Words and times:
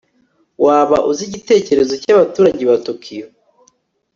waba 0.65 0.97
uzi 1.09 1.23
igitekerezo 1.29 1.93
cyabaturage 2.03 2.61
ba 2.69 2.77
tokiyo 2.85 3.27